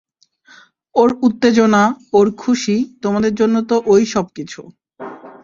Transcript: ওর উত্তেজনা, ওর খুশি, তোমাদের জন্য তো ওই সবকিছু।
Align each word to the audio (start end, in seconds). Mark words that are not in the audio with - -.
ওর 0.95 1.09
উত্তেজনা, 1.21 1.83
ওর 2.13 2.27
খুশি, 2.37 2.75
তোমাদের 3.01 3.33
জন্য 3.35 3.55
তো 3.61 3.75
ওই 3.85 4.03
সবকিছু। 4.05 4.61